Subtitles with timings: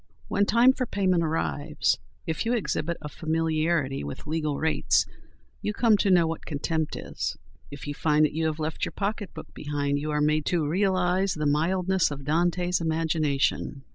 [0.29, 5.05] When time for payment arrives, if you exhibit a familiarity with legal rates
[5.61, 7.37] you come to know what contempt is;
[7.69, 11.35] if you find that you have left your pocketbook behind you are made to realise
[11.35, 13.83] the mildness of Dante's imagination.